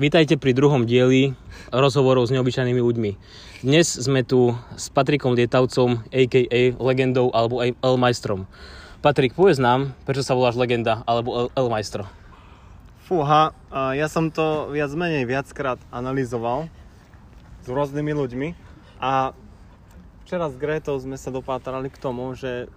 [0.00, 1.36] Vítajte pri druhom dieli
[1.68, 3.10] rozhovorov s neobyčajnými ľuďmi.
[3.60, 6.72] Dnes sme tu s Patrikom Lietavcom, a.k.a.
[6.80, 8.48] legendou alebo aj El Majstrom.
[9.04, 12.08] Patrik, povedz nám, prečo sa voláš legenda alebo El, El Majstro?
[13.04, 13.52] Fúha,
[13.92, 16.72] ja som to viac menej viackrát analyzoval
[17.60, 18.48] s rôznymi ľuďmi
[19.04, 19.36] a
[20.24, 22.72] včera s Gretou sme sa dopátrali k tomu, že,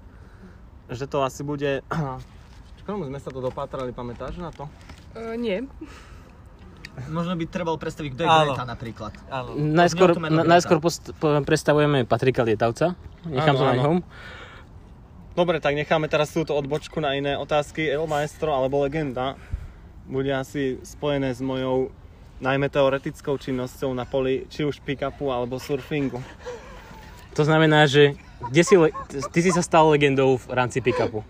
[0.91, 1.87] že to asi bude...
[2.83, 4.67] K komu sme sa to dopátrali, pamätáš na to?
[5.15, 5.63] Uh, nie.
[7.09, 8.53] Možno by trebalo predstaviť, kto je Áno.
[8.53, 9.13] Greta napríklad.
[9.27, 9.57] Áno.
[9.57, 10.45] Najskôr, na, Greta.
[10.45, 12.93] najskôr post, po, predstavujeme Patrika Lietavca.
[13.25, 13.97] Nechám Áno, to na ňom.
[15.33, 17.89] Dobre, tak necháme teraz túto odbočku na iné otázky.
[17.89, 19.33] El Maestro alebo legenda
[20.05, 21.89] bude asi spojené s mojou
[22.37, 26.21] najmä teoretickou činnosťou na poli či už pick-upu alebo surfingu.
[27.33, 28.13] To znamená, že
[28.53, 28.93] kde si, le-
[29.33, 31.25] ty si sa stal legendou v rámci pick-upu.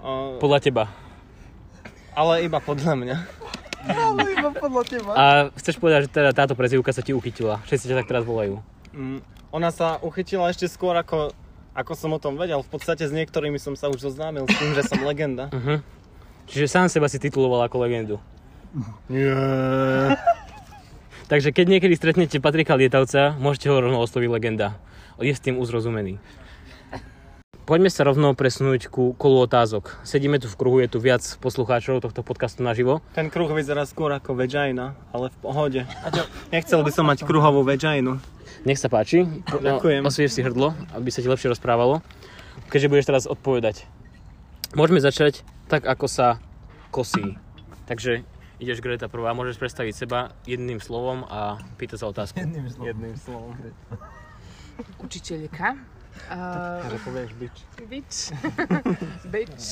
[0.00, 0.84] Uh, Podľa teba.
[2.16, 3.16] ale iba podľa mňa.
[5.16, 7.62] A chceš povedať, že teda táto prezivka sa ti uchytila.
[7.66, 8.60] Všetci ťa tak teraz volajú.
[8.92, 9.20] Mm,
[9.52, 11.32] ona sa uchytila ešte skôr ako,
[11.72, 12.60] ako som o tom vedel.
[12.62, 15.48] V podstate s niektorými som sa už zoznámil s tým, že som legenda.
[15.52, 15.80] Uh-huh.
[16.50, 18.16] Čiže sám seba si tituloval ako legendu.
[21.26, 24.78] Takže keď niekedy stretnete Patrika Lietavca, môžete ho rovno osloviť legenda.
[25.18, 26.22] Je s tým uzrozumený.
[27.66, 29.98] Poďme sa rovno presunúť ku kolu otázok.
[30.06, 33.02] Sedíme tu v kruhu, je tu viac poslucháčov tohto podcastu naživo.
[33.10, 35.82] Ten kruh vyzerá skôr ako vagina, ale v pohode.
[36.54, 38.22] Nechcel by som mať kruhovú vaginu.
[38.62, 39.26] Nech sa páči.
[39.50, 40.06] Ďakujem.
[40.06, 42.06] Osvieš si hrdlo, aby sa ti lepšie rozprávalo.
[42.70, 43.82] Keďže budeš teraz odpovedať.
[44.78, 46.38] Môžeme začať tak, ako sa
[46.94, 47.34] kosí.
[47.90, 48.22] Takže
[48.62, 52.38] ideš Greta prvá, môžeš predstaviť seba jedným slovom a pýtať sa otázku.
[52.38, 53.58] Jedným slovom.
[55.02, 55.95] Učiteľka.
[56.26, 57.56] Uh, Že povieš bič.
[57.86, 58.18] bitch.
[59.34, 59.66] bitch.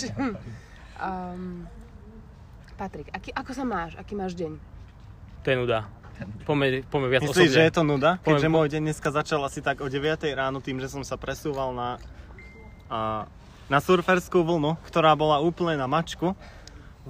[0.94, 1.66] Um,
[2.74, 3.94] Patrik, aký, ako sa máš?
[3.94, 4.58] Aký máš deň?
[5.42, 5.86] To je nuda.
[6.46, 7.56] Poďme, poďme viac Myslíš, osobne.
[7.58, 8.10] že je to nuda?
[8.22, 9.98] Keďže môj deň dneska začal asi tak o 9
[10.34, 11.98] ráno tým, že som sa presúval na,
[12.86, 13.26] a,
[13.66, 16.38] na surferskú vlnu, ktorá bola úplne na mačku.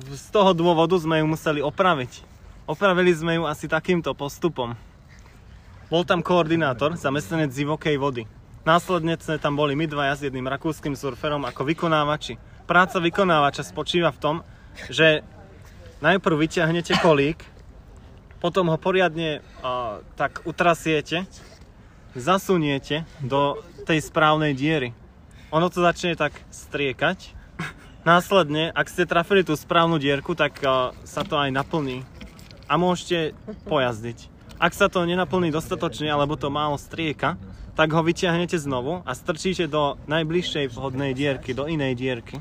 [0.01, 2.25] Z toho dôvodu sme ju museli opraviť.
[2.65, 4.73] Opravili sme ju asi takýmto postupom.
[5.93, 8.25] Bol tam koordinátor, zamestnanec divokej vody.
[8.65, 12.41] Následne sme tam boli my dvaja s jedným rakúskym surferom ako vykonávači.
[12.65, 14.37] Práca vykonávača spočíva v tom,
[14.89, 15.21] že
[16.01, 17.45] najprv vyťahnete kolík,
[18.41, 21.29] potom ho poriadne a, tak utrasiete,
[22.17, 24.97] zasuniete do tej správnej diery.
[25.53, 27.37] Ono to začne tak striekať.
[28.09, 32.01] Následne, ak ste trafili tú správnu dierku, tak a, sa to aj naplní.
[32.65, 33.37] A môžete
[33.69, 34.33] pojazdiť.
[34.57, 37.37] Ak sa to nenaplní dostatočne, alebo to málo strieka,
[37.75, 42.39] tak ho vyťahnete znovu a strčíte do najbližšej vhodnej dierky, do inej dierky.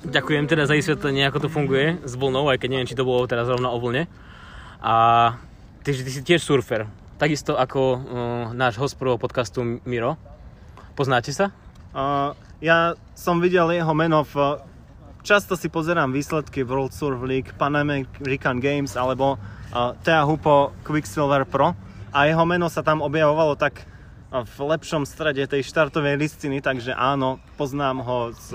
[0.00, 3.28] Ďakujem teda za vysvetlenie, ako to funguje s vlnou, aj keď neviem, či to bolo
[3.28, 4.08] teraz rovno o vlne.
[4.80, 4.94] A
[5.84, 6.88] ty, ty si tiež surfer.
[7.20, 8.00] Takisto ako uh,
[8.56, 10.16] náš host prvého podcastu Miro.
[10.96, 11.52] Poznáte sa?
[11.92, 12.32] Uh,
[12.64, 14.64] ja som videl jeho meno v...
[15.20, 21.44] Často si pozerám výsledky World Surf League, Pan American Games alebo uh, Tea Hupo Quicksilver
[21.44, 21.76] Pro
[22.08, 23.84] a jeho meno sa tam objavovalo tak
[24.30, 28.50] v lepšom strede tej štartovej listiny, takže áno, poznám ho z,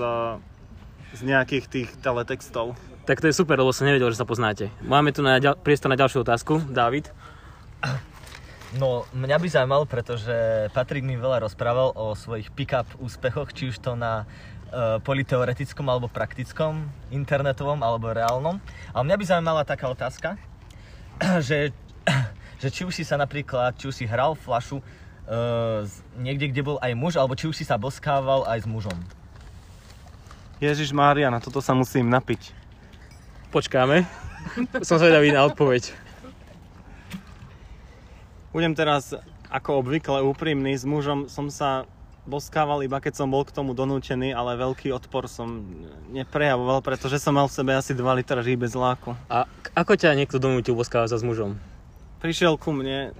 [1.12, 2.72] z nejakých tých teletextov.
[3.04, 4.72] Tak to je super, lebo som nevedel, že sa poznáte.
[4.82, 6.64] Máme tu na ďal- priestor na ďalšiu otázku.
[6.72, 7.12] David.
[8.74, 10.34] No, mňa by zaujímalo, pretože
[10.74, 16.10] Patrik mi veľa rozprával o svojich pick-up úspechoch, či už to na uh, politeoretickom alebo
[16.10, 18.58] praktickom, internetovom alebo reálnom.
[18.90, 20.34] Ale mňa by zaujímala taká otázka,
[21.46, 21.70] že,
[22.64, 24.82] že či už si sa napríklad, či už si hral flašu
[25.26, 25.84] uh,
[26.18, 28.96] niekde, kde bol aj muž, alebo či už si sa boskával aj s mužom.
[30.56, 32.54] Ježiš Mária, na toto sa musím napiť.
[33.52, 34.08] Počkáme.
[34.88, 35.92] som zvedavý na odpoveď.
[38.56, 39.12] Budem teraz
[39.52, 41.84] ako obvykle úprimný, s mužom som sa
[42.26, 45.62] boskával iba keď som bol k tomu donútený, ale veľký odpor som
[46.10, 49.14] neprejavoval, pretože som mal v sebe asi 2 litra žíbe z láku.
[49.30, 49.46] A
[49.78, 51.54] ako ťa niekto donútil boskávať sa s mužom?
[52.18, 53.14] Prišiel ku mne,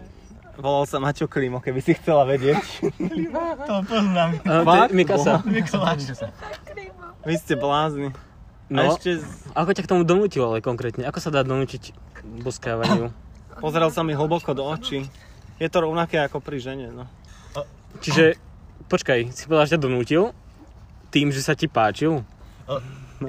[0.58, 2.60] volal sa Maťo Klimo, keby si chcela vedieť.
[3.66, 4.40] To poznám.
[4.42, 4.92] Uh, Fakt?
[4.92, 5.42] Mikasa.
[5.44, 6.12] Miksováč.
[7.26, 8.14] Vy ste blázni.
[8.66, 9.26] No, A ešte z...
[9.54, 11.06] ako ťa k tomu donútil ale konkrétne?
[11.06, 13.14] Ako sa dá donútiť k boskávaniu?
[13.62, 15.06] pozrel sa mi hlboko do očí.
[15.56, 17.08] Je to rovnaké ako pri žene, no.
[18.04, 18.36] Čiže,
[18.92, 20.22] počkaj, si povedal, že ťa donútil
[21.08, 22.20] tým, že sa ti páčil?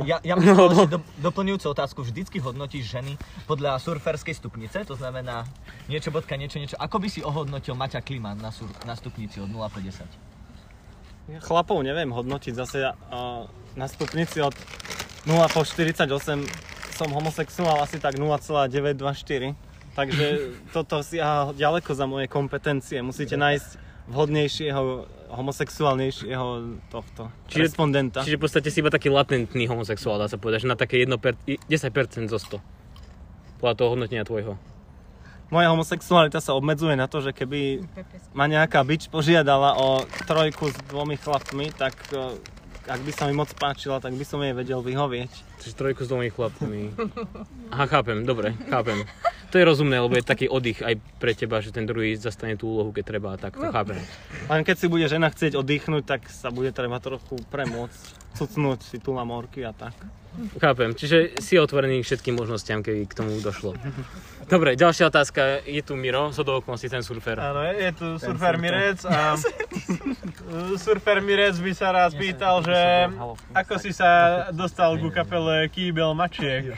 [0.03, 2.03] Ja, ja mám no, do, doplňujúcu otázku.
[2.03, 3.15] Vždycky hodnotíš ženy
[3.47, 5.47] podľa surferskej stupnice, to znamená
[5.87, 6.75] niečo bodka, niečo, niečo.
[6.75, 11.39] Ako by si ohodnotil Maťa Kliman na, sur, na stupnici od 0 po 10?
[11.43, 14.55] Chlapov neviem hodnotiť zase uh, na stupnici od
[15.27, 16.07] 0 po 48
[16.97, 19.53] som homosexuál asi tak 0,924.
[19.93, 20.25] Takže
[20.75, 23.05] toto siaha ďaleko za moje kompetencie.
[23.05, 23.69] Musíte nájsť
[24.09, 24.81] vhodnejšieho,
[25.29, 26.47] homosexuálnejšieho
[26.87, 28.19] tohto Čiže- respondenta.
[28.23, 31.17] Čiže v podstate si iba taký latentný homosexuál, dá sa povedať, že na také 1
[31.19, 32.59] per, 10% zo 100.
[33.57, 34.55] Podľa toho hodnotenia tvojho.
[35.47, 37.79] Moja homosexualita sa obmedzuje na to, že keby
[38.35, 42.35] ma nejaká bič požiadala o trojku s dvomi chlapmi, tak e,
[42.83, 45.31] ak by sa mi moc páčila, tak by som jej vedel vyhovieť.
[45.63, 46.91] Čiže trojku s dvomi chlapmi.
[47.71, 49.07] Aha, chápem, dobre, chápem.
[49.47, 52.67] To je rozumné, lebo je taký oddych aj pre teba, že ten druhý zastane tú
[52.67, 53.95] úlohu, keď treba, tak to chápem.
[54.51, 58.99] Len keď si bude žena chcieť oddychnúť, tak sa bude treba trochu premôcť, cucnúť si
[58.99, 59.95] tu na morky a tak.
[60.61, 63.73] Chápem, čiže si otvorený všetkým možnostiam, keby k tomu došlo.
[64.45, 65.65] Dobre, ďalšia otázka.
[65.65, 67.41] Je tu Miro, zo do okolností ten surfer.
[67.41, 69.33] Áno, je, tu surfer Mirec a
[70.77, 73.09] surfer Mirec by sa rád pýtal, že
[73.55, 76.77] ako si sa dostal ku kapele Kýbel Mačiek?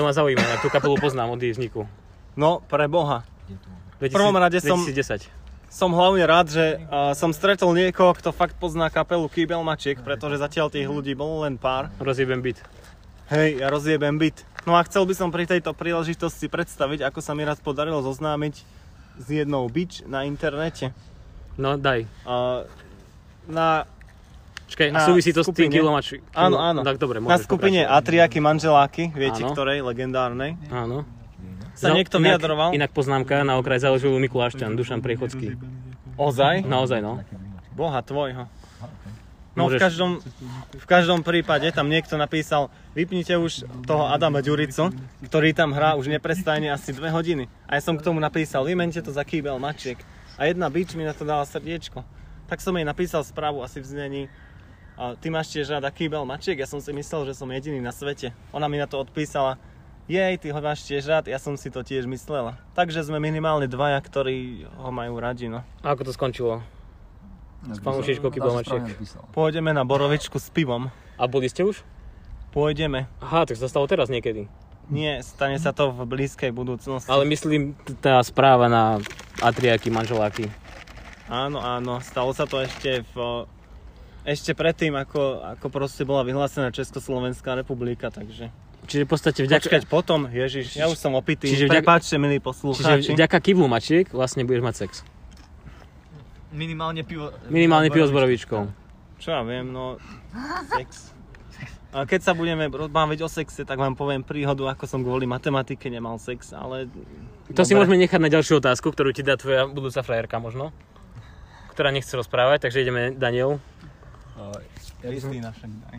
[0.00, 1.84] To ma zaujíma, ja tú kapelu poznám od jej vzniku.
[2.32, 3.20] No, pre Boha.
[4.00, 5.28] V prvom rade som- 2010.
[5.68, 10.40] Som hlavne rád, že uh, som stretol niekoho, kto fakt pozná kapelu Kýbel Mačiek, pretože
[10.40, 11.92] zatiaľ tých ľudí bolo len pár.
[12.00, 12.64] Rozjebem byt.
[13.28, 14.40] Hej, ja rozjebem byt.
[14.64, 18.54] No a chcel by som pri tejto príležitosti predstaviť, ako sa mi raz podarilo zoznámiť
[19.20, 20.96] s jednou bič na internete.
[21.60, 22.08] No, daj.
[22.24, 22.64] Uh,
[23.44, 23.84] na,
[24.70, 25.74] Čakaj, Na súvisí to s tým skupine.
[25.74, 26.06] kilomač.
[26.30, 26.80] áno, áno.
[26.80, 27.98] Tak dobre, na skupine pokračovať.
[27.98, 29.50] Atriaky manželáky, viete Áno.
[29.50, 31.02] ktorej, legendárnej, Áno.
[31.74, 32.70] sa niekto inak, vyjadroval.
[32.70, 35.58] Inak poznámka na okraj založil Mikulášťan, Dušan Priechodský.
[36.14, 36.62] Ozaj?
[36.62, 37.18] Naozaj, no.
[37.74, 38.46] Boha tvojho.
[39.58, 40.22] No v každom,
[40.70, 44.94] v každom prípade tam niekto napísal, vypnite už toho Adama Ďuricu,
[45.26, 47.50] ktorý tam hrá už neprestajne asi dve hodiny.
[47.66, 49.98] A ja som k tomu napísal, vymente to za kýbel mačiek.
[50.38, 52.06] A jedna bič mi na to dala srdiečko.
[52.46, 54.22] Tak som jej napísal správu asi v znení,
[55.00, 56.60] a ty máš tiež rada kýbel mačiek?
[56.60, 58.36] Ja som si myslel, že som jediný na svete.
[58.52, 59.56] Ona mi na to odpísala,
[60.04, 62.60] jej, ty ho máš tiež rád, ja som si to tiež myslela.
[62.76, 65.64] Takže sme minimálne dvaja, ktorí ho majú radi, no.
[65.80, 66.60] A ako to skončilo?
[67.64, 69.00] S fanúšičkou Kybelmačiek.
[69.32, 70.92] Pôjdeme na borovičku s pivom.
[71.16, 71.80] A boli ste už?
[72.50, 73.08] Pôjdeme.
[73.24, 74.50] Aha, tak sa stalo teraz niekedy.
[74.90, 77.06] Nie, stane sa to v blízkej budúcnosti.
[77.06, 78.98] Ale myslím, tá správa na
[79.38, 80.50] Atriaky, manželáky.
[81.30, 83.46] Áno, áno, stalo sa to ešte v...
[84.20, 88.52] Ešte predtým, ako, ako proste bola vyhlásená Československá republika, takže...
[88.84, 91.48] Čiže v podstate vďaka, Počkať potom, Ježiš, ja už som opitý.
[91.48, 93.10] Čiže Čiže vďaka- Prepáčte, milí čiže poslucháči.
[93.16, 94.90] vďaka kýblu mačiek vlastne budeš mať sex.
[96.50, 97.30] Minimálne pivo...
[97.46, 98.60] Minimálne pivo s borovičkou.
[99.22, 99.96] Čo ja viem, no...
[100.74, 101.14] Sex.
[101.90, 105.90] A keď sa budeme rozbáviť o sexe, tak vám poviem príhodu, ako som kvôli matematike
[105.90, 106.86] nemal sex, ale...
[107.50, 107.82] To si Dobre.
[107.82, 110.70] môžeme nechať na ďalšiu otázku, ktorú ti dá tvoja budúca frajerka možno.
[111.74, 113.58] Ktorá nechce rozprávať, takže ideme Daniel.
[115.00, 115.32] Ja by, som,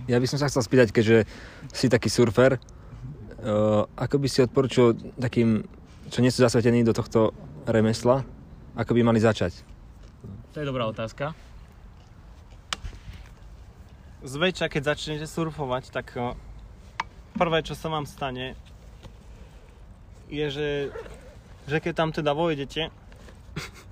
[0.06, 1.26] ja by som sa chcel spýtať, keďže
[1.74, 5.66] si taký surfer, uh, ako by si odporučil takým,
[6.14, 7.34] čo nie sú zasvetení do tohto
[7.66, 8.22] remesla,
[8.78, 9.66] ako by mali začať?
[10.54, 11.34] To je dobrá otázka.
[14.22, 16.38] Zväčša, keď začnete surfovať, tak o,
[17.34, 18.54] prvé, čo sa vám stane,
[20.30, 20.70] je, že,
[21.66, 22.94] že keď tam teda vojdete,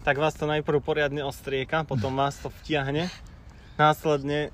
[0.06, 3.10] tak vás to najprv poriadne ostrieka, potom vás to vtiahne,
[3.80, 4.52] následne,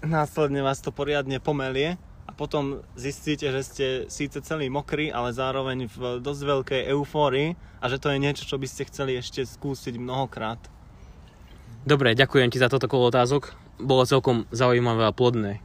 [0.00, 5.92] následne vás to poriadne pomelie a potom zistíte, že ste síce celý mokrý, ale zároveň
[5.92, 10.00] v dosť veľkej eufórii a že to je niečo, čo by ste chceli ešte skúsiť
[10.00, 10.58] mnohokrát.
[11.84, 13.52] Dobre, ďakujem ti za toto kolo otázok.
[13.78, 15.62] Bolo celkom zaujímavé a plodné.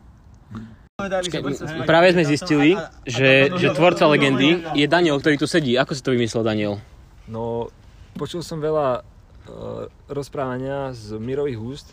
[1.89, 5.73] Práve sme zistili, že, že tvorca legendy je Daniel, ktorý tu sedí.
[5.73, 6.77] Ako si to vymyslel, Daniel?
[7.25, 7.73] No,
[8.13, 11.87] počul som veľa uh, rozprávania z Mirových úst.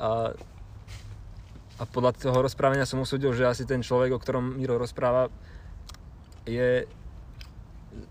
[0.00, 0.34] A,
[1.78, 5.32] a podľa toho rozprávania som usúdil, že asi ten človek, o ktorom Miro rozpráva,
[6.44, 6.84] je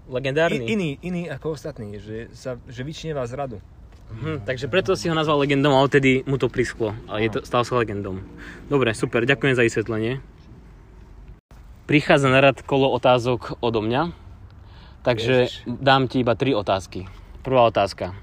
[0.10, 0.66] Legendárny.
[0.68, 3.58] iný, iný ako ostatní, že, sa, že vyčnieva z radu.
[4.10, 6.98] Hm, takže preto si ho nazval legendom a odtedy mu to prischlo.
[7.06, 8.26] A je to, stal sa legendom.
[8.66, 10.18] Dobre, super, ďakujem za vysvetlenie.
[11.86, 14.14] Prichádza na rad kolo otázok odo mňa.
[15.06, 17.08] Takže dám ti iba tri otázky.
[17.46, 18.14] Prvá otázka.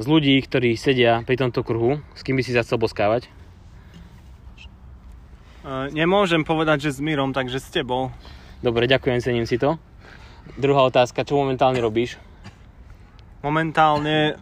[0.00, 3.28] Z ľudí, ktorí sedia pri tomto kruhu, s kým by si sa chcel boskávať?
[5.60, 8.08] E, Nemôžem povedať, že s Mírom, takže s tebou.
[8.64, 9.76] Dobre, ďakujem, cením si to.
[10.56, 12.16] Druhá otázka, čo momentálne robíš?
[13.44, 14.34] Momentálne e,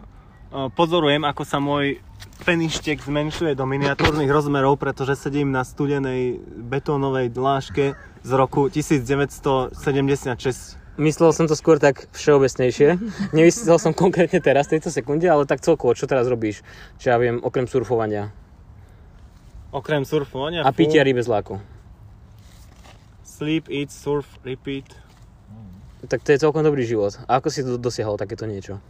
[0.71, 1.99] pozorujem, ako sa môj
[2.47, 10.78] peništek zmenšuje do miniatúrnych rozmerov, pretože sedím na studenej betónovej dláške z roku 1976.
[10.99, 12.99] Myslel som to skôr tak všeobecnejšie.
[13.31, 16.59] Nemyslel som konkrétne teraz, v tejto sekunde, ale tak celkovo, čo teraz robíš?
[16.99, 18.35] Čo ja viem, okrem surfovania.
[19.71, 20.67] Okrem surfovania.
[20.67, 21.55] A pitia rybe z láku.
[23.23, 24.83] sleep, eat, surf, repeat.
[26.03, 27.15] Tak to je celkom dobrý život.
[27.23, 28.83] A ako si to dosiahol takéto niečo?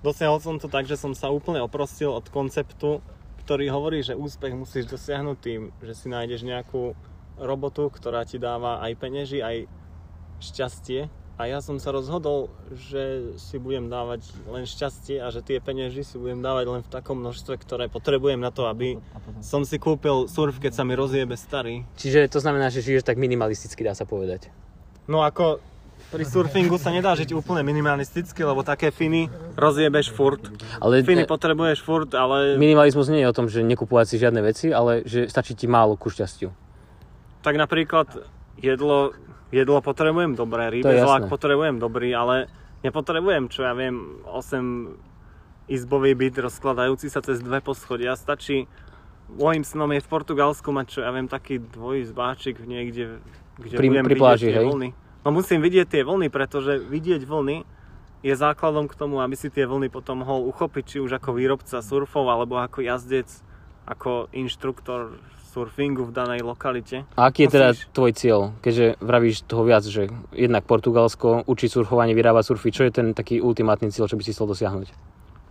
[0.00, 3.04] Dosiahol som to tak, že som sa úplne oprostil od konceptu,
[3.44, 6.96] ktorý hovorí, že úspech musíš dosiahnuť tým, že si nájdeš nejakú
[7.36, 9.68] robotu, ktorá ti dáva aj penieži, aj
[10.42, 11.06] šťastie.
[11.40, 16.04] A ja som sa rozhodol, že si budem dávať len šťastie a že tie penieži
[16.04, 19.00] si budem dávať len v takom množstve, ktoré potrebujem na to, aby
[19.40, 21.88] som si kúpil surf, keď sa mi rozjebe starý.
[21.96, 24.52] Čiže to znamená, že žiješ tak minimalisticky, dá sa povedať.
[25.08, 25.58] No ako
[26.12, 30.44] pri surfingu sa nedá žiť úplne minimalisticky, lebo také finy rozjebeš furt.
[30.76, 34.44] Ale Finy e, potrebuješ furt, ale minimalizmus nie je o tom, že nekupovať si žiadne
[34.44, 36.52] veci, ale že stačí ti málo ku šťastiu.
[37.40, 38.28] tak napríklad
[38.60, 39.16] jedlo,
[39.52, 40.72] jedlo potrebujem dobré,
[41.20, 41.30] jasné.
[41.30, 42.48] potrebujem dobrý, ale
[42.82, 48.18] nepotrebujem, čo ja viem, 8 izbový byt rozkladajúci sa cez dve poschodia.
[48.18, 48.66] Stačí,
[49.30, 53.22] môjim snom je v Portugalsku mať, čo ja viem, taký dvojizbáčik niekde,
[53.60, 54.66] kde Pri- budem pri vidieť pláži, tie hej?
[54.66, 54.88] vlny.
[55.22, 57.62] No musím vidieť tie vlny, pretože vidieť vlny
[58.22, 61.78] je základom k tomu, aby si tie vlny potom mohol uchopiť, či už ako výrobca
[61.78, 63.30] surfov, alebo ako jazdec,
[63.86, 65.18] ako inštruktor
[65.52, 67.04] surfingu v danej lokalite.
[67.12, 68.40] A aký je teda Musíš- tvoj cieľ?
[68.64, 73.44] Keďže vravíš toho viac, že jednak Portugalsko, učiť surfovanie, vyrábať surfy, čo je ten taký
[73.44, 74.88] ultimátny cieľ, čo by si chcel dosiahnuť?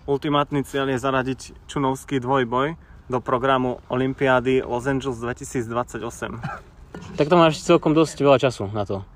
[0.09, 2.73] Ultimátny cieľ je zaradiť čunovský dvojboj
[3.07, 6.01] do programu Olympiády Los Angeles 2028.
[6.91, 9.07] Tak to máš celkom dosť veľa času na to.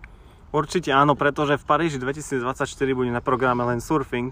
[0.55, 2.63] Určite áno, pretože v Paríži 2024
[2.95, 4.31] bude na programe len surfing.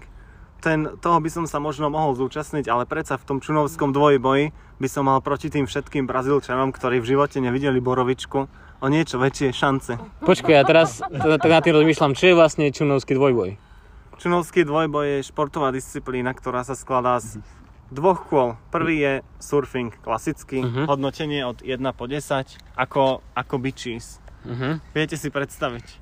[0.64, 4.88] Ten, toho by som sa možno mohol zúčastniť, ale predsa v tom čunovskom dvojboji by
[4.88, 8.48] som mal proti tým všetkým Brazílčanom, ktorí v živote nevideli borovičku,
[8.80, 10.00] o niečo väčšie šance.
[10.24, 13.60] Počkaj, ja teraz tak na tým rozmýšľam, čo je vlastne čunovský dvojboj?
[14.16, 17.44] Čunovský dvojboj je športová disciplína, ktorá sa skladá z
[17.92, 18.56] dvoch kôl.
[18.72, 19.12] Prvý je
[19.44, 20.88] surfing klasický, Mhm.
[20.88, 24.16] hodnotenie od 1 po 10, ako, ako beaches.
[24.48, 24.80] Mhm.
[24.96, 26.00] Viete si predstaviť.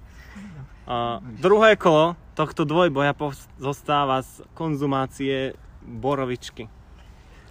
[0.87, 3.13] A druhé kolo tohto dvojboja
[3.61, 6.69] zostáva z konzumácie borovičky.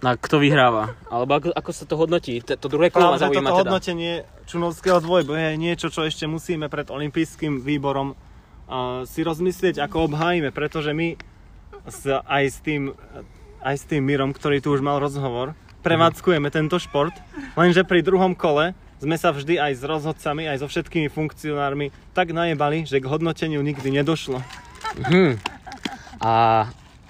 [0.02, 0.98] A kto vyhráva?
[1.06, 2.42] Alebo ako, ako sa to hodnotí?
[2.42, 3.70] T- To druhé kolo ma zaujíma toto teda.
[3.70, 4.12] hodnotenie
[4.50, 8.18] čunovského dvojboja je niečo, čo ešte musíme pred olympijským výborom
[9.06, 11.14] si rozmyslieť, ako obhájime, pretože my
[11.86, 12.96] s, aj, s tým,
[13.60, 15.52] aj s tým Mirom, ktorý tu už mal rozhovor,
[15.84, 17.12] prevádzkujeme tento šport,
[17.54, 18.72] lenže pri druhom kole
[19.02, 23.60] sme sa vždy aj s rozhodcami, aj so všetkými funkcionármi tak najebali, že k hodnoteniu
[23.60, 24.40] nikdy nedošlo.
[24.98, 25.40] Mhm.
[26.22, 26.32] A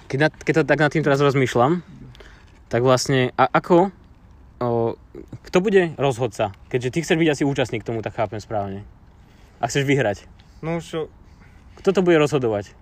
[0.07, 1.83] keď, na, keď to tak nad tým teraz rozmýšľam,
[2.69, 3.93] tak vlastne, a ako,
[4.57, 4.97] o,
[5.45, 6.55] kto bude rozhodca?
[6.73, 8.81] Keďže ty chceš byť asi účastník tomu, tak chápem správne.
[9.61, 10.25] A chceš vyhrať.
[10.65, 11.09] No už
[11.77, 12.73] Kto to bude rozhodovať?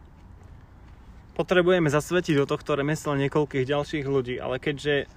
[1.31, 5.09] potrebujeme zasvetiť do tohto remesla niekoľkých ďalších ľudí, ale keďže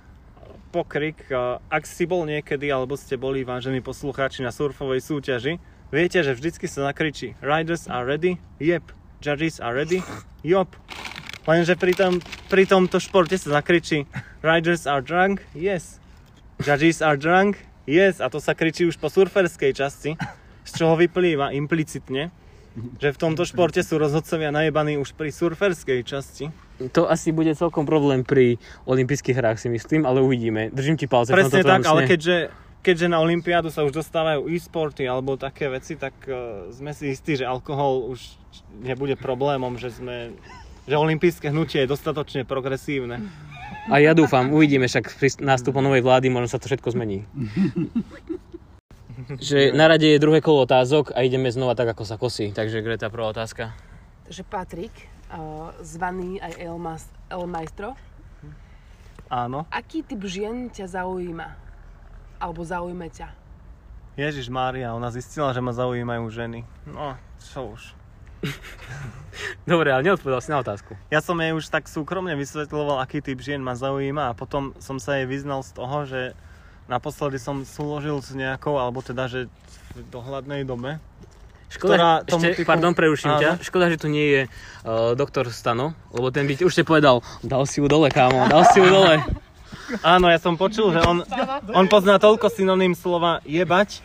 [0.73, 1.21] pokrik,
[1.69, 5.61] ak si bol niekedy, alebo ste boli vážení poslucháči na surfovej súťaži,
[5.93, 8.41] viete, že vždycky sa nakričí Riders are ready?
[8.57, 9.04] Yep.
[9.25, 10.05] Judges are ready?
[10.45, 10.77] Yop.
[11.49, 12.21] Lenže pri, tom,
[12.53, 14.05] pri tomto športe sa zakričí
[14.45, 15.41] Riders are drunk?
[15.57, 15.97] Yes.
[16.61, 17.57] Judges are drunk?
[17.89, 18.21] Yes.
[18.21, 20.21] A to sa kričí už po surferskej časti,
[20.69, 22.37] z čoho vyplýva implicitne,
[23.01, 26.53] že v tomto športe sú rozhodcovia najebaní už pri surferskej časti.
[26.93, 30.69] To asi bude celkom problém pri olympijských hrách si myslím, ale uvidíme.
[30.69, 31.33] Držím ti palce.
[31.33, 32.53] Presne tak, ale keďže,
[32.85, 37.41] keďže na Olympiádu sa už dostávajú e-sporty alebo také veci, tak uh, sme si istí,
[37.41, 38.21] že alkohol už
[38.85, 40.37] nebude problémom, že sme
[40.85, 43.25] že olympijské hnutie je dostatočne progresívne.
[43.89, 47.25] A ja dúfam, uvidíme, však pri nástupu novej vlády možno sa to všetko zmení.
[49.41, 52.53] že na rade je druhé kolo otázok a ideme znova tak, ako sa kosí.
[52.53, 53.73] Takže Greta, prvá otázka.
[54.29, 54.93] Takže Patrik,
[55.33, 57.97] uh, zvaný aj El, Mas- El Maestro,
[59.33, 59.65] Áno.
[59.73, 61.64] aký typ žien ťa zaujíma?
[62.39, 63.29] Alebo zaujme ťa?
[64.15, 66.63] Ježiš Mária, ona zistila, že ma zaujímajú ženy.
[66.87, 67.83] No, čo už.
[69.67, 70.95] Dobre, ale neodpovedal si na otázku.
[71.11, 75.03] Ja som jej už tak súkromne vysvetľoval, aký typ žien ma zaujíma a potom som
[75.03, 76.21] sa jej vyznal z toho, že
[76.87, 79.49] naposledy som súložil s nejakou, alebo teda, že
[79.97, 81.01] v dohľadnej dobe.
[81.73, 83.41] Škoda, Ktorá ešte, tomu typu- pardon, preruším Áno.
[83.43, 83.51] ťa.
[83.67, 87.19] Škoda, že tu nie je uh, doktor Stano, lebo ten by ti už te povedal,
[87.43, 89.19] dal si ju dole, kámo, dal si ju dole.
[90.01, 91.21] Áno, ja som počul, že on,
[91.73, 94.01] on pozná toľko synonym slova jebať,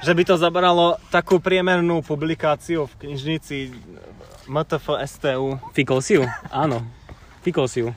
[0.00, 3.70] že by to zabralo takú priemernú publikáciu v knižnici
[4.50, 5.60] MTF STU.
[5.76, 6.24] Fikol si ju?
[6.50, 6.82] Áno.
[7.44, 7.94] Fikol si ju.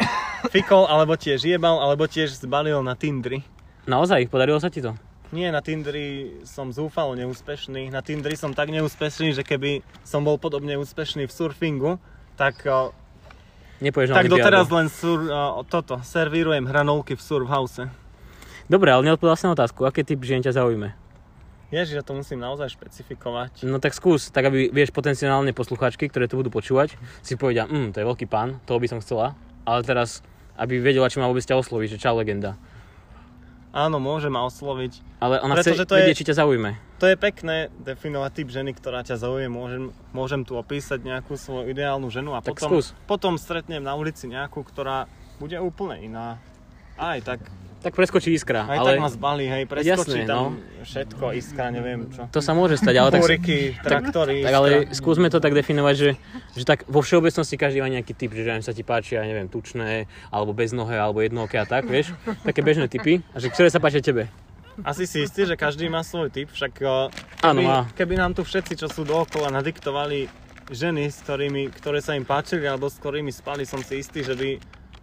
[0.51, 3.41] Fikol, alebo tiež jebal, alebo tiež zbalil na Tindri.
[3.87, 4.95] Naozaj, podarilo sa ti to?
[5.33, 7.89] Nie, na Tindri som zúfalo neúspešný.
[7.89, 11.91] Na Tindri som tak neúspešný, že keby som bol podobne úspešný v surfingu,
[12.37, 12.61] tak,
[13.91, 17.91] na tak doteraz len sur, o, toto, servírujem hranolky v surfhouse.
[18.71, 19.83] Dobre, ale neodpovedal si na otázku.
[19.83, 20.95] Aké typ žien ťa zaujíme?
[21.73, 23.65] Ježiš, ja to musím naozaj špecifikovať.
[23.65, 26.93] No tak skús, tak aby, vieš, potenciálne posluchačky, ktoré to budú počúvať,
[27.25, 29.33] si povedia, hm, to je veľký pán, toho by som chcela,
[29.65, 30.21] ale teraz,
[30.53, 32.61] aby vedela, či ma vôbec ťa osloviť, že čau legenda.
[33.73, 35.01] Áno, môže ma osloviť.
[35.17, 36.77] Ale ona Pretože chce to je- vedieť, či ťa zaujme.
[37.03, 39.51] To je pekné definovať typ ženy, ktorá ťa zaujíme.
[39.51, 39.83] Môžem,
[40.15, 42.95] môžem tu opísať nejakú svoju ideálnu ženu a Tak potom, skús.
[43.03, 46.39] potom stretnem na ulici nejakú, ktorá bude úplne iná.
[46.95, 47.43] Aj tak,
[47.83, 52.07] Tak preskočí iskra, aj ale tak ma zbalí, hej, preskočí Jasné, tam všetko, iskra, neviem
[52.07, 52.31] čo.
[52.31, 54.95] to sa môže stať, ale tak, Búriky, traktory, tak ale iskra.
[54.95, 56.09] skúsme to tak definovať, že,
[56.55, 59.51] že tak vo všeobecnosti každý má nejaký typ, že že sa ti páči, ja neviem,
[59.51, 62.15] tučné, alebo beznohé, alebo jednoké a tak, vieš,
[62.47, 64.31] také bežné typy, a že ktoré sa páčia tebe.
[64.81, 67.13] Asi si istý, že každý má svoj typ, však eh,
[67.45, 67.85] keby, má.
[67.93, 70.25] keby nám tu všetci, čo sú dookola, nadiktovali
[70.73, 74.33] ženy, s ktorými, ktoré sa im páčili alebo s ktorými spali, som si istý, že
[74.33, 74.49] by,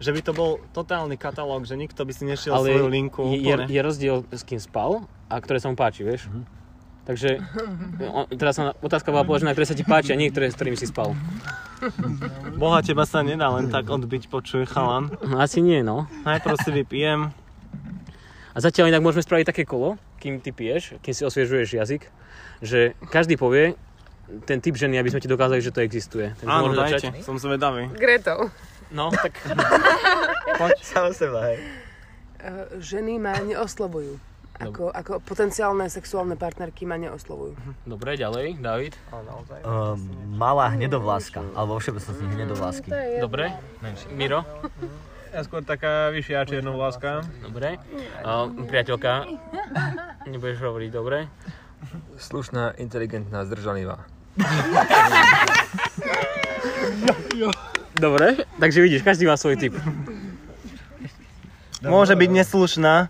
[0.01, 3.55] že by to bol totálny katalóg, že nikto by si nešiel Ale svoju linku je,
[3.55, 3.65] úplne.
[3.69, 6.27] je rozdiel, s kým spal a ktoré sa mu páči, vieš.
[7.01, 7.41] Takže
[8.05, 10.85] o, teraz sa otázka bola položená, ktoré sa ti páčia, nie ktoré, s ktorými si
[10.85, 11.17] spal.
[12.61, 15.09] Boha teba sa nedá len tak odbiť, počuj chalan.
[15.25, 16.05] No, asi nie, no.
[16.29, 17.33] Najprv si vypijem.
[18.51, 22.03] A zatiaľ inak môžeme spraviť také kolo, kým ty piješ, kým si osviežuješ jazyk,
[22.59, 23.79] že každý povie
[24.47, 26.31] ten typ ženy, aby sme ti dokázali, že to existuje.
[26.39, 27.91] Takže Áno, dajte, som zvedavý.
[27.91, 28.47] Gretou.
[28.91, 29.39] No, tak
[30.83, 31.57] Sám seba, hej.
[32.41, 34.19] Uh, ženy ma neoslovujú.
[34.61, 37.57] Ako, ako potenciálne sexuálne partnerky ma neoslovujú.
[37.81, 38.93] dobre, ďalej, David.
[39.09, 39.97] Um,
[40.37, 42.89] malá hnedovláska, alebo všeobecnosti hnedovlásky.
[43.17, 43.57] Dobre,
[44.13, 44.45] Miro.
[45.31, 47.23] Ja skôr taká vyššia čiernovláska.
[47.39, 47.79] Dobre.
[48.19, 49.31] Uh, priateľka,
[50.27, 51.31] nebudeš hovoriť, dobre.
[52.19, 54.03] Slušná, inteligentná, zdržanlivá.
[57.95, 59.73] Dobre, takže vidíš, každý má svoj typ.
[61.81, 63.07] Môže byť neslušná,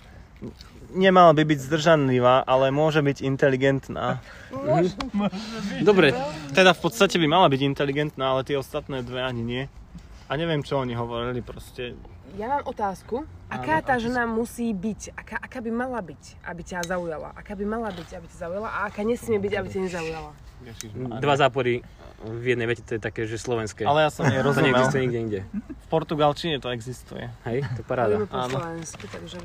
[0.94, 4.22] nemala by byť zdržanlivá, ale môže byť inteligentná.
[5.82, 6.14] Dobre,
[6.54, 9.64] Teda v podstate by mala byť inteligentná, ale tie ostatné dve ani nie.
[10.32, 12.00] A neviem, čo oni hovorili, proste
[12.40, 13.28] Ja mám otázku.
[13.52, 15.12] Aká tá žena musí byť?
[15.20, 17.36] Aká, aká by mala byť, aby ťa zaujala?
[17.36, 18.68] Aká by mala byť, aby ťa zaujala?
[18.72, 20.32] A aká nesmie byť, aby ťa nezaujala?
[21.18, 21.82] dva zápory
[22.22, 23.82] v jednej vete, to je také, že slovenské.
[23.82, 25.40] Ale ja som jej to neexistuje nikde inde.
[25.58, 27.34] V portugalčine to existuje.
[27.50, 28.30] Hej, to je paráda.
[28.30, 28.62] Po Áno.
[28.62, 29.38] slovensky, takže...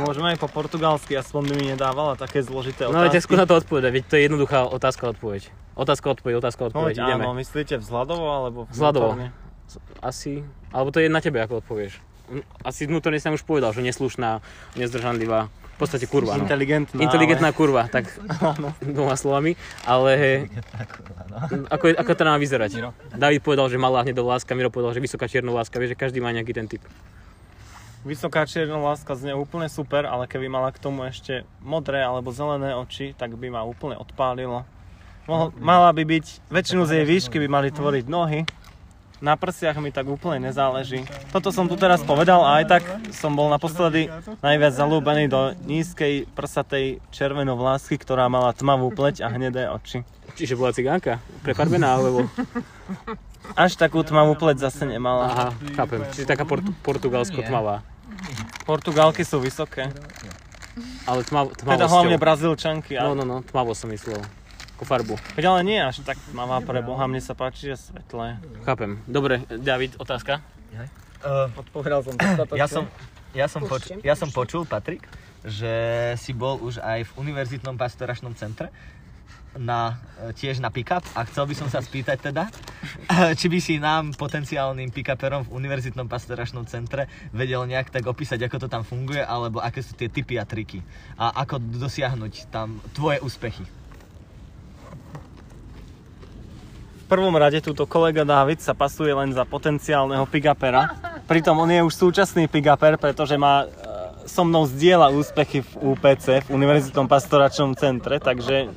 [0.00, 3.24] Môžeme aj po portugalsky, aspoň by mi nedávala také zložité No veď otázky.
[3.28, 5.42] skús na to odpovedať, veď to je jednoduchá otázka odpoveď.
[5.76, 7.22] Otázka odpoveď, otázka odpoveď, Poď, ideme.
[7.22, 9.20] áno, myslíte vzhľadovo alebo Vzhľadovo.
[10.00, 10.40] Asi,
[10.70, 11.98] alebo to je na tebe, ako odpovieš.
[12.62, 14.38] Asi vnútorne si tam už povedal, že neslušná,
[14.78, 16.38] nezdržanlivá, v podstate kurva.
[16.38, 16.46] No.
[16.46, 17.58] Inteligentná, Inteligentná ale...
[17.58, 18.06] kurva, tak
[18.94, 20.46] dvoma slovami, ale
[21.74, 22.70] ako, je, ako to má vyzerať?
[23.18, 26.54] David povedal, že malá hnedovláska, Miro povedal, že vysoká čiernovláska, vieš, že každý má nejaký
[26.54, 26.84] ten typ.
[28.00, 32.72] Vysoká čierna láska znie úplne super, ale keby mala k tomu ešte modré alebo zelené
[32.72, 34.64] oči, tak by ma úplne odpálilo.
[35.28, 38.48] Mohol, mala by byť, väčšinu z jej výšky by mali tvoriť nohy,
[39.20, 41.04] na prsiach mi tak úplne nezáleží.
[41.30, 44.08] Toto som tu teraz povedal a aj tak som bol naposledy
[44.40, 50.02] najviac zalúbený do nízkej prsatej červenovlásky, ktorá mala tmavú pleť a hnedé oči.
[50.34, 52.26] Čiže bola cigánka, prefarbená, alebo...
[53.58, 55.26] Až takú tmavú pleť zase nemala.
[55.26, 56.00] Aha, chápem.
[56.14, 57.82] Čiže taká portu, portugalsko tmavá.
[58.62, 59.90] Portugalky sú vysoké.
[61.08, 61.90] Ale tmav, Teda tmavosťou.
[61.90, 62.94] hlavne brazilčanky.
[62.94, 63.18] No, A...
[63.18, 64.22] no, no, tmavo som myslel.
[64.80, 65.20] Ako farbu.
[65.36, 68.40] Veď ale nie až tak tmavá pre Boha, mne sa páči, že svetlé.
[68.64, 68.96] Chápem.
[69.04, 70.40] Dobre, David, otázka?
[71.20, 72.56] Uh, Odpovedal som dostatočne.
[72.56, 72.84] ja, som,
[73.36, 75.04] ja, som poč- ja som počul, Patrik,
[75.44, 75.68] že
[76.16, 78.72] si bol už aj v univerzitnom pastoračnom centre
[79.52, 82.48] na, e, tiež na pick-up a chcel by som sa spýtať teda,
[83.38, 87.04] či by si nám potenciálnym pick-uperom v univerzitnom pastoračnom centre
[87.36, 90.80] vedel nejak tak opísať, ako to tam funguje, alebo aké sú tie typy a triky
[91.20, 93.68] a ako dosiahnuť tam tvoje úspechy.
[96.99, 100.94] V prvom rade túto kolega Dávid sa pasuje len za potenciálneho pick-upera.
[101.26, 103.74] Pritom on je už súčasný pick-upper, pretože má e,
[104.30, 108.70] so mnou zdieľa úspechy v UPC, v Univerzitnom pastoračnom centre, takže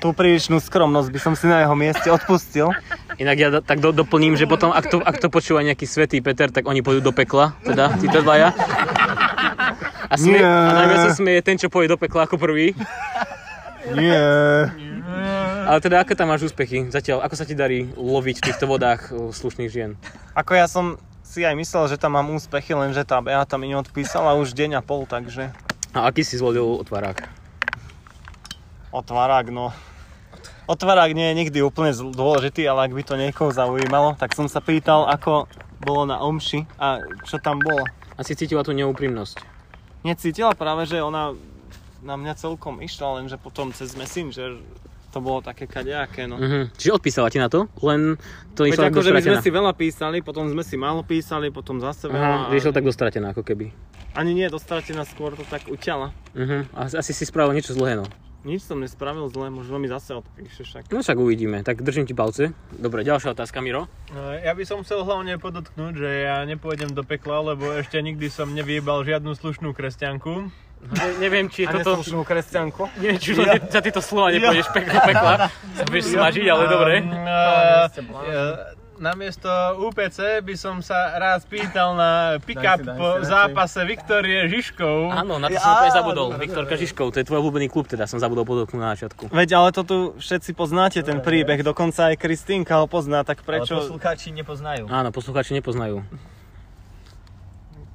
[0.00, 2.72] tú prílišnú skromnosť by som si na jeho mieste odpustil.
[3.20, 6.24] Inak ja do- tak do, doplním, že potom, ak to, ak to počúva nejaký svetý
[6.24, 8.56] Peter, tak oni pôjdu do pekla, teda títo dvaja.
[10.08, 10.48] A, smie, Nie.
[10.48, 12.72] a najviac sa smieje ten, čo pôjde do pekla ako prvý.
[13.92, 14.24] Nie.
[15.66, 16.88] Ale teda, aké tam máš úspechy?
[16.88, 19.98] Zatiaľ, ako sa ti darí loviť v týchto vodách uh, slušných žien?
[20.32, 24.34] Ako ja som si aj myslel, že tam mám úspechy, lenže tá Beata mi neodpísala
[24.38, 25.54] už deň a pol, takže
[25.94, 27.40] A aký si zvolil otvárák?
[28.90, 29.70] otvárák, no.
[30.66, 34.58] Otvárák nie je nikdy úplne dôležitý, ale ak by to niekoho zaujímalo, tak som sa
[34.58, 35.46] pýtal, ako
[35.82, 37.86] bolo na omši a čo tam bolo.
[38.18, 39.40] Asi cítila tú neúprimnosť.
[40.02, 41.34] Necítila práve, že ona
[42.02, 44.58] na mňa celkom išla, lenže potom cez Messenger
[45.10, 46.38] to bolo také kadejaké, no.
[46.38, 46.72] Mhm.
[46.78, 47.66] Čiže odpísala ti na to?
[47.82, 48.14] Len
[48.54, 52.06] to išlo akože my sme si veľa písali, potom sme si málo písali, potom zase
[52.06, 52.48] Aha, veľa.
[52.54, 53.74] že išlo tak dostratená ako keby.
[54.14, 56.10] Ani nie dostratená, skôr to tak uťala.
[56.34, 56.66] Uh-huh.
[56.74, 58.06] Asi si spravil niečo zlé, no.
[58.40, 60.88] Nič som nespravil zle, možno mi zase odpíše však.
[60.88, 62.56] No však uvidíme, tak držím ti palce.
[62.72, 63.84] Dobre, ďalšia otázka, Miro.
[64.16, 68.32] No, ja by som chcel hlavne podotknúť, že ja nepôjdem do pekla, lebo ešte nikdy
[68.32, 70.48] som nevyjebal žiadnu slušnú kresťanku.
[70.80, 72.00] Ne, neviem, či je A toto...
[72.00, 72.82] neslušnú kresťanku.
[72.98, 73.60] Neviem, či ja.
[73.60, 75.32] za tieto slova nepôjdeš pekla, pekla.
[75.76, 76.94] Sa budeš snažiť, ale dobre.
[77.04, 79.48] Uh, namiesto
[79.80, 84.96] UPC by som sa rád spýtal na pick-up po zápase Viktorie Žižkov.
[85.08, 86.28] Áno, na to som úplne zabudol.
[86.36, 89.32] Viktor Kažiškov, to je tvoj obľúbený klub, teda som zabudol podotknúť na začiatku.
[89.32, 93.64] Veď ale to tu všetci poznáte ten príbeh, dokonca aj Kristýnka ho pozná, tak Ale
[93.64, 93.80] prečo?
[93.80, 94.84] poslucháči nepoznajú.
[94.92, 96.04] Áno, poslucháči nepoznajú.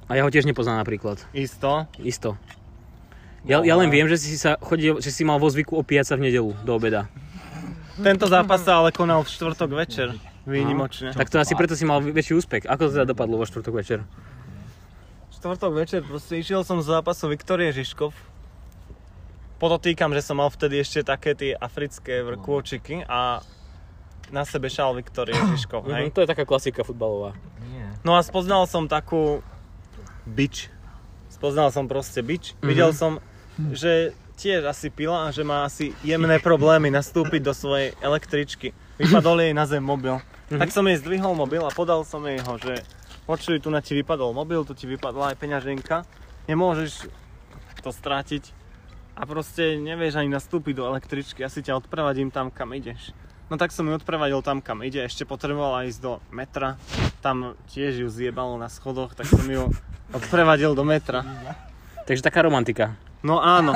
[0.06, 1.22] A ja ho tiež nepoznám napríklad.
[1.34, 1.86] Isto.
[1.98, 2.38] Isto.
[3.46, 6.14] Ja, ja len viem, že si, sa chodil, že si mal vo zvyku opíjať sa
[6.14, 7.06] v nedelu do obeda.
[7.96, 10.12] Tento zápas sa ale konal v štvrtok večer.
[10.44, 11.10] Výnimočne.
[11.10, 12.62] Tak to asi preto si mal väčší úspech.
[12.64, 13.98] Ako to teda dopadlo vo štvrtok večer?
[15.32, 18.10] Štvrtok večer, proste išiel som z zápasu Viktorie Žižkov.
[19.56, 23.40] Podotýkam, že som mal vtedy ešte také tie africké vrkôčiky a
[24.28, 26.06] na sebe šal Viktorie Žižkov, Mhm, hej.
[26.10, 27.32] to je taká klasika futbalová.
[28.02, 29.40] No a spoznal som takú
[30.24, 30.68] bič.
[31.28, 32.52] Spoznal som proste bič.
[32.54, 32.64] Mhm.
[32.64, 33.18] Videl som,
[33.72, 38.76] že tiež asi pila a že má asi jemné problémy nastúpiť do svojej električky.
[39.00, 40.20] Vypadol jej na zem mobil.
[40.52, 40.60] Mhm.
[40.60, 42.84] Tak som jej zdvihol mobil a podal som jej ho, že
[43.24, 46.06] počuj, tu na ti vypadol mobil, tu ti vypadla aj peňaženka.
[46.46, 47.10] Nemôžeš
[47.82, 48.54] to strátiť
[49.16, 53.16] a proste nevieš ani nastúpiť do električky, asi ťa odprevadím tam, kam ideš.
[53.48, 56.76] No tak som ju odprevadil tam, kam ide, ešte potrebovala ísť do metra,
[57.22, 59.70] tam tiež ju zjebalo na schodoch, tak som ju
[60.10, 61.22] odprevadil do metra.
[62.06, 62.98] Takže taká romantika.
[63.26, 63.74] No áno.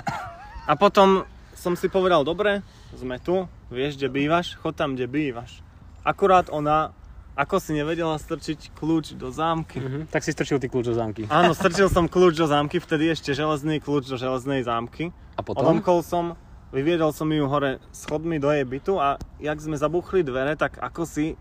[0.71, 1.27] A potom
[1.59, 2.63] som si povedal, dobre,
[2.95, 5.59] sme tu, vieš, kde bývaš, chod tam, kde bývaš.
[6.07, 6.95] Akurát ona,
[7.35, 9.83] ako si nevedela strčiť kľúč do zámky.
[9.83, 10.01] Mhm.
[10.15, 11.27] Tak si strčil ty kľúč do zámky.
[11.27, 15.11] Áno, strčil som kľúč do zámky, vtedy ešte železný kľúč do železnej zámky.
[15.35, 15.67] A potom?
[15.67, 16.39] Odomkol som,
[16.71, 21.03] vyviedol som ju hore schodmi do jej bytu a jak sme zabuchli dvere, tak ako
[21.03, 21.35] si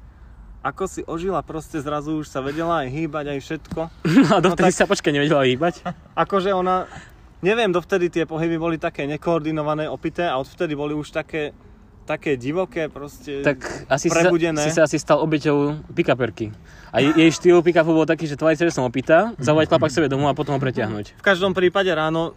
[0.60, 3.80] ako si ožila, proste zrazu už sa vedela aj hýbať, aj všetko.
[4.36, 5.88] A dovtedy tak- sa počkaj nevedela hýbať.
[6.20, 6.84] Akože ona,
[7.42, 11.52] neviem, dovtedy tie pohyby boli také nekoordinované, opité a odvtedy boli už také,
[12.04, 14.60] také divoké, proste Tak asi si sa, prebudené.
[14.60, 16.52] si sa asi stal obeťou pick-uperky.
[16.90, 19.88] A je- jej štýl pick-upu bol taký, že tvári sa, že som opýta, zavolať chlapa
[19.88, 21.16] k sebe domov a potom ho preťahnuť.
[21.16, 22.34] V každom prípade ráno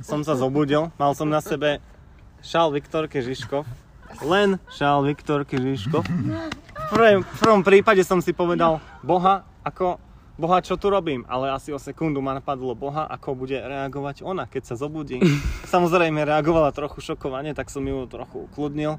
[0.00, 1.78] som sa zobudil, mal som na sebe
[2.40, 3.62] šál Viktorky Žižkov.
[4.20, 6.02] Len šál Viktorky Žižkov.
[6.04, 9.96] V prvom, v prvom prípade som si povedal, Boha, ako,
[10.34, 11.22] Boha, čo tu robím?
[11.30, 15.22] Ale asi o sekundu ma napadlo Boha, ako bude reagovať ona, keď sa zobudí.
[15.74, 18.98] Samozrejme reagovala trochu šokovane, tak som ju trochu ukludnil.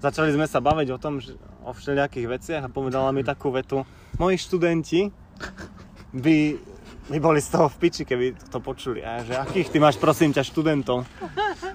[0.00, 3.84] Začali sme sa baviť o tom, že, o všelijakých veciach a povedala mi takú vetu.
[4.16, 5.12] Moji študenti
[6.16, 6.56] by,
[7.12, 9.04] by boli z toho v piči, keby to počuli.
[9.04, 11.04] A že akých ty máš, prosím ťa, študentov?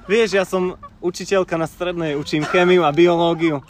[0.09, 3.61] Vieš, ja som učiteľka na strednej, učím chémiu a biológiu.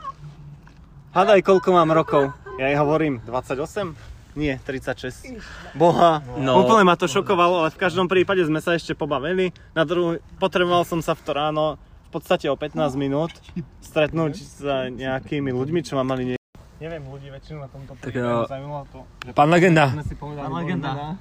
[1.12, 2.32] Hadaj, koľko mám rokov?
[2.56, 4.15] Ja jej hovorím, 28?
[4.36, 5.40] Nie, 36.
[5.74, 6.60] Boha, No.
[6.60, 9.56] úplne ma to šokovalo, ale v každom prípade sme sa ešte pobavili.
[9.72, 11.66] Na druhý, potreboval som sa v to ráno
[12.06, 13.32] v podstate o 15 minút
[13.80, 14.60] stretnúť s
[14.92, 16.38] nejakými ľuďmi, čo ma mali nie...
[16.76, 18.52] Neviem, ľudí väčšinu na tomto Tak, príbehu jo.
[18.52, 21.16] zaujímalo to, že Pán legenda, Pán legenda.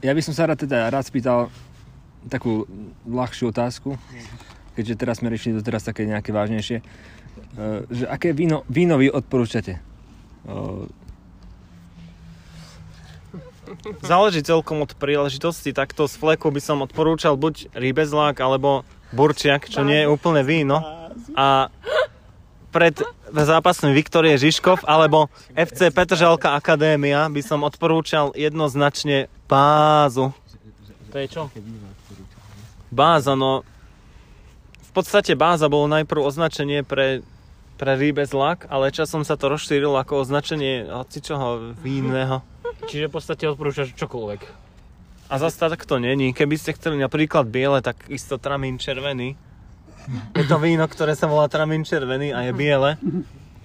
[0.00, 1.52] Ja by som sa rád teda rád spýtal
[2.26, 2.64] takú
[3.04, 4.00] ľahšiu otázku,
[4.72, 6.80] keďže teraz sme riešili doteraz také nejaké vážnejšie.
[6.80, 9.84] Eh, že aké víno, víno vy odporúčate?
[14.02, 19.82] Záleží celkom od príležitosti, takto z fleku by som odporúčal buď rýbezlák alebo burčiak, čo
[19.82, 20.82] nie je úplne víno.
[21.34, 21.70] A
[22.70, 22.92] pred
[23.32, 30.36] zápasom Viktorie Žižkov alebo FC Petržalka Akadémia by som odporúčal jednoznačne bázu.
[31.10, 31.42] To je čo?
[32.92, 33.64] Báza, no
[34.76, 37.24] v podstate báza bolo najprv označenie pre,
[37.76, 42.40] pre rýbezlák, ale časom sa to rozšírilo ako označenie hocičoho vinného.
[42.88, 44.40] Čiže v podstate odporúčaš čokoľvek.
[45.26, 46.30] A zase tak to není.
[46.30, 49.34] Keby ste chceli napríklad biele, tak isto tramín červený.
[50.38, 52.94] Je to víno, ktoré sa volá tramín červený a je biele.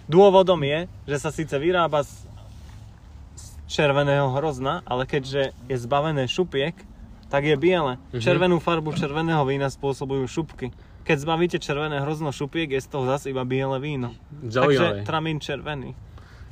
[0.09, 2.25] Dôvodom je, že sa síce vyrába z,
[3.37, 6.73] z červeného hrozna, ale keďže je zbavené šupiek,
[7.29, 8.01] tak je biele.
[8.11, 10.73] Červenú farbu červeného vína spôsobujú šupky.
[11.01, 14.13] Keď zbavíte červené hrozno šupiek, je z toho zase iba biele víno.
[14.45, 15.01] Zaujímavé.
[15.01, 15.97] Takže tramín červený.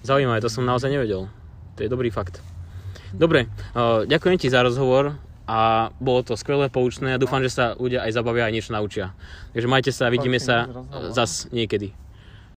[0.02, 1.30] Zaujímavé, to som naozaj nevedel.
[1.76, 2.42] To je dobrý fakt.
[3.14, 5.18] Dobre, uh, ďakujem ti za rozhovor
[5.50, 9.18] a bolo to skvelé, poučné a dúfam, že sa ľudia aj zabavia aj niečo naučia.
[9.54, 10.70] Takže majte sa, vidíme sa
[11.10, 11.90] zas niekedy.